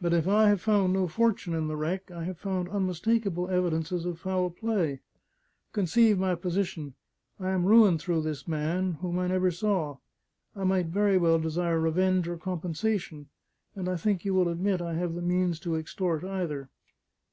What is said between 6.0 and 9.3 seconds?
my position: I am ruined through this man, whom I